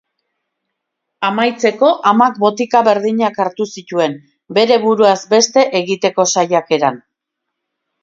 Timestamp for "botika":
2.45-2.83